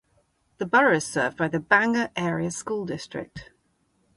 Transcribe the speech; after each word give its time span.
The 0.57 0.65
borough 0.65 0.95
is 0.95 1.05
served 1.05 1.37
by 1.37 1.47
the 1.47 1.59
Bangor 1.59 2.09
Area 2.15 2.49
School 2.49 2.87
District. 2.87 3.51